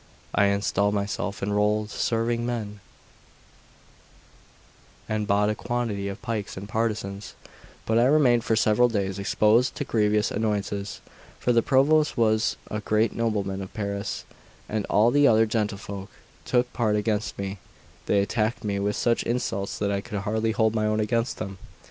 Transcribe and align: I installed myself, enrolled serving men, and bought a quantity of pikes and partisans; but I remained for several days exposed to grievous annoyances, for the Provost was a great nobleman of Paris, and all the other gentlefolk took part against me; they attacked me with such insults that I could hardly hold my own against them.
I 0.33 0.45
installed 0.45 0.95
myself, 0.95 1.43
enrolled 1.43 1.91
serving 1.91 2.43
men, 2.43 2.79
and 5.07 5.27
bought 5.27 5.51
a 5.51 5.53
quantity 5.53 6.07
of 6.07 6.23
pikes 6.23 6.57
and 6.57 6.67
partisans; 6.67 7.35
but 7.85 7.99
I 7.99 8.05
remained 8.05 8.43
for 8.43 8.55
several 8.55 8.89
days 8.89 9.19
exposed 9.19 9.75
to 9.75 9.83
grievous 9.83 10.31
annoyances, 10.31 11.01
for 11.39 11.53
the 11.53 11.61
Provost 11.61 12.17
was 12.17 12.55
a 12.71 12.79
great 12.79 13.13
nobleman 13.13 13.61
of 13.61 13.75
Paris, 13.75 14.23
and 14.67 14.87
all 14.89 15.11
the 15.11 15.27
other 15.27 15.45
gentlefolk 15.45 16.09
took 16.45 16.73
part 16.73 16.95
against 16.95 17.37
me; 17.37 17.59
they 18.07 18.21
attacked 18.21 18.63
me 18.63 18.79
with 18.79 18.95
such 18.95 19.21
insults 19.21 19.77
that 19.77 19.91
I 19.91 20.01
could 20.01 20.21
hardly 20.21 20.49
hold 20.51 20.73
my 20.73 20.87
own 20.87 20.99
against 20.99 21.37
them. 21.37 21.59